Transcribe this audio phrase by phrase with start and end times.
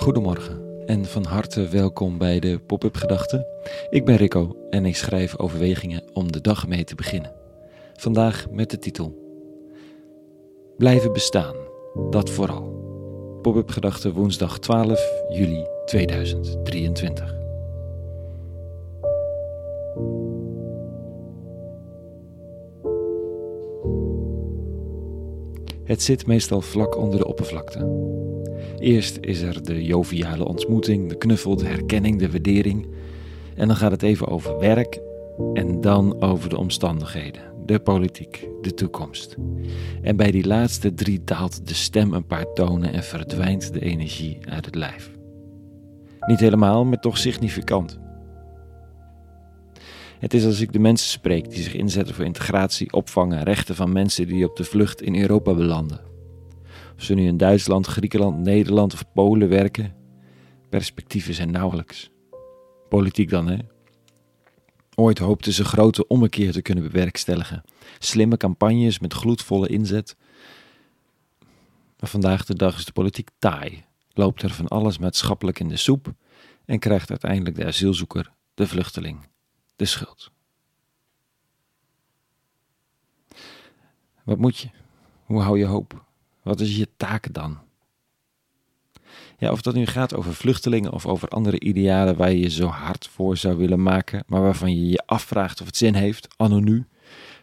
[0.00, 3.46] Goedemorgen en van harte welkom bij de Pop-up Gedachten.
[3.90, 7.32] Ik ben Rico en ik schrijf overwegingen om de dag mee te beginnen.
[7.92, 9.18] Vandaag met de titel
[10.78, 11.54] Blijven bestaan,
[12.10, 12.62] dat vooral.
[13.42, 17.34] Pop-up Gedachten woensdag 12 juli 2023.
[25.84, 27.78] Het zit meestal vlak onder de oppervlakte.
[28.80, 32.86] Eerst is er de joviale ontmoeting, de knuffel, de herkenning, de waardering.
[33.54, 35.00] En dan gaat het even over werk
[35.54, 39.36] en dan over de omstandigheden, de politiek, de toekomst.
[40.02, 44.38] En bij die laatste drie daalt de stem een paar tonen en verdwijnt de energie
[44.48, 45.10] uit het lijf.
[46.26, 47.98] Niet helemaal, maar toch significant.
[50.18, 53.92] Het is als ik de mensen spreek die zich inzetten voor integratie, opvangen, rechten van
[53.92, 56.09] mensen die op de vlucht in Europa belanden.
[57.00, 59.94] Of ze nu in Duitsland, Griekenland, Nederland of Polen werken,
[60.68, 62.10] perspectieven zijn nauwelijks.
[62.88, 63.58] Politiek dan, hè?
[64.94, 67.62] Ooit hoopten ze grote ommekeer te kunnen bewerkstelligen.
[67.98, 70.16] Slimme campagnes met gloedvolle inzet.
[71.98, 73.84] Maar vandaag de dag is de politiek taai.
[74.12, 76.12] Loopt er van alles maatschappelijk in de soep
[76.64, 79.28] en krijgt uiteindelijk de asielzoeker, de vluchteling,
[79.76, 80.30] de schuld.
[84.24, 84.70] Wat moet je?
[85.24, 86.08] Hoe hou je hoop?
[86.42, 87.58] Wat is je taak dan?
[89.38, 92.66] Ja, of dat nu gaat over vluchtelingen of over andere idealen waar je je zo
[92.66, 96.58] hard voor zou willen maken, maar waarvan je je afvraagt of het zin heeft, anno
[96.58, 96.86] nu.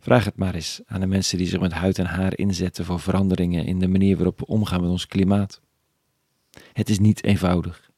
[0.00, 3.00] Vraag het maar eens aan de mensen die zich met huid en haar inzetten voor
[3.00, 5.60] veranderingen in de manier waarop we omgaan met ons klimaat.
[6.72, 7.90] Het is niet eenvoudig.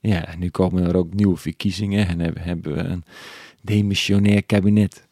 [0.00, 3.04] Ja, nu komen er ook nieuwe verkiezingen en hebben we een
[3.62, 5.08] demissionair kabinet.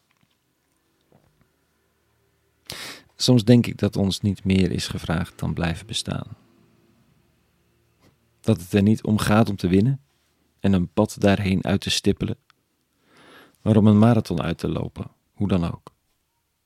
[3.23, 6.27] Soms denk ik dat ons niet meer is gevraagd dan blijven bestaan.
[8.41, 10.01] Dat het er niet om gaat om te winnen
[10.61, 12.37] en een pad daarheen uit te stippelen,
[13.61, 15.93] maar om een marathon uit te lopen, hoe dan ook.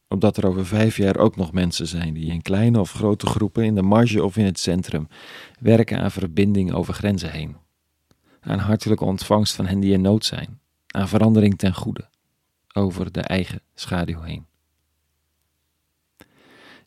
[0.08, 3.64] Opdat er over vijf jaar ook nog mensen zijn die in kleine of grote groepen
[3.64, 5.08] in de marge of in het centrum
[5.60, 7.56] werken aan verbinding over grenzen heen.
[8.40, 12.08] Aan hartelijke ontvangst van hen die in nood zijn, aan verandering ten goede,
[12.72, 14.46] over de eigen schaduw heen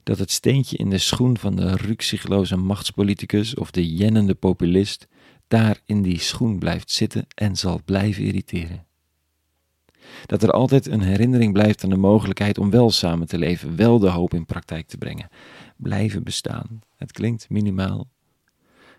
[0.03, 5.07] dat het steentje in de schoen van de rukzichtloze machtspoliticus of de jennende populist
[5.47, 8.85] daar in die schoen blijft zitten en zal blijven irriteren.
[10.25, 13.99] Dat er altijd een herinnering blijft aan de mogelijkheid om wel samen te leven, wel
[13.99, 15.29] de hoop in praktijk te brengen.
[15.77, 16.81] Blijven bestaan.
[16.97, 18.07] Het klinkt minimaal,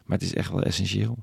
[0.05, 1.19] maar het is echt wel essentieel.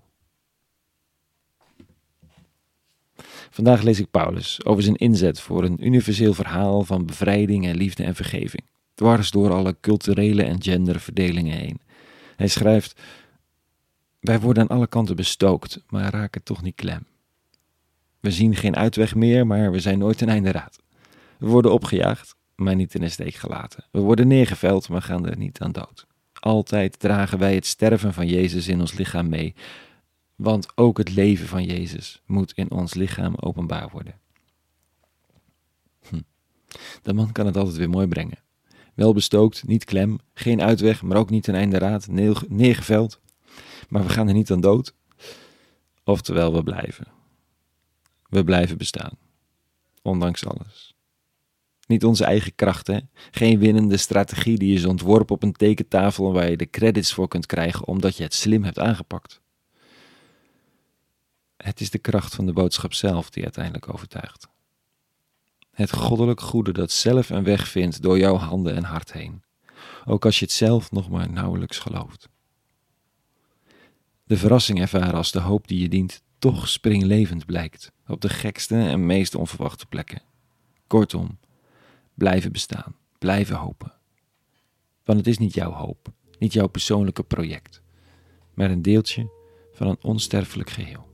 [3.50, 8.04] Vandaag lees ik Paulus over zijn inzet voor een universeel verhaal van bevrijding en liefde
[8.04, 8.64] en vergeving
[8.98, 11.80] dwars door alle culturele en genderverdelingen heen.
[12.36, 13.02] Hij schrijft:
[14.20, 17.06] Wij worden aan alle kanten bestookt, maar raken toch niet klem.
[18.20, 20.80] We zien geen uitweg meer, maar we zijn nooit een einde raad.
[21.38, 23.84] We worden opgejaagd, maar niet in de steek gelaten.
[23.92, 26.06] We worden neergeveld, maar gaan er niet aan dood.
[26.34, 29.56] Altijd dragen wij het sterven van Jezus in ons lichaam mee,
[30.36, 34.20] want ook het leven van Jezus moet in ons lichaam openbaar worden.
[36.10, 36.22] Hm.
[37.02, 38.46] De man kan het altijd weer mooi brengen.
[38.98, 42.08] Wel bestookt, niet klem, geen uitweg, maar ook niet een einde raad,
[42.48, 43.20] neergeveld.
[43.90, 44.94] Maar we gaan er niet aan dood.
[46.04, 47.08] Oftewel, we blijven.
[48.30, 49.18] We blijven bestaan.
[50.02, 50.96] Ondanks alles.
[51.88, 56.58] Niet onze eigen krachten, geen winnende strategie die is ontworpen op een tekentafel waar je
[56.58, 59.42] de credits voor kunt krijgen omdat je het slim hebt aangepakt.
[61.58, 64.48] Het is de kracht van de boodschap zelf die uiteindelijk overtuigt.
[65.78, 69.44] Het goddelijk goede dat zelf een weg vindt door jouw handen en hart heen,
[70.06, 72.30] ook als je het zelf nog maar nauwelijks gelooft.
[74.24, 78.76] De verrassing ervaren als de hoop die je dient toch springlevend blijkt op de gekste
[78.76, 80.22] en meest onverwachte plekken.
[80.88, 81.40] Kortom,
[82.14, 83.94] blijven bestaan, blijven hopen.
[85.04, 86.08] Want het is niet jouw hoop,
[86.40, 87.82] niet jouw persoonlijke project,
[88.54, 89.30] maar een deeltje
[89.72, 91.06] van een onsterfelijk geheel.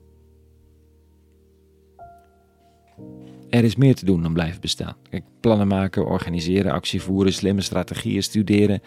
[3.53, 4.95] Er is meer te doen dan blijven bestaan.
[5.09, 8.81] Kijk, plannen maken, organiseren, actie voeren, slimme strategieën studeren.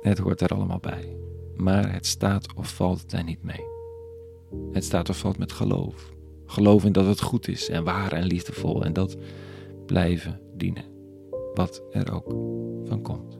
[0.00, 1.16] Het hoort er allemaal bij.
[1.54, 3.64] Maar het staat of valt daar niet mee.
[4.72, 6.12] Het staat of valt met geloof.
[6.46, 9.16] Geloof in dat het goed is en waar en liefdevol en dat
[9.86, 10.84] blijven dienen.
[11.54, 12.28] Wat er ook
[12.84, 13.38] van komt.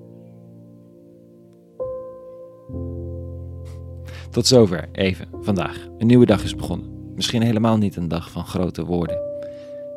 [4.30, 5.88] Tot zover even vandaag.
[5.98, 7.12] Een nieuwe dag is begonnen.
[7.14, 9.25] Misschien helemaal niet een dag van grote woorden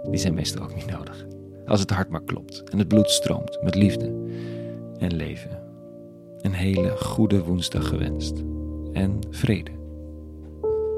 [0.03, 1.25] die zijn meestal ook niet nodig.
[1.65, 4.05] Als het hart maar klopt en het bloed stroomt met liefde
[4.97, 5.59] en leven.
[6.41, 8.43] Een hele goede woensdag gewenst
[8.93, 9.71] en vrede.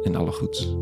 [0.03, 0.75] en alle goeds.